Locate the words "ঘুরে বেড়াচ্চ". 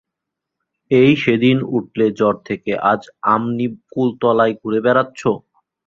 4.61-5.21